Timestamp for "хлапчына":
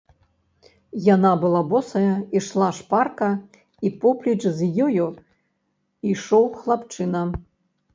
6.63-7.23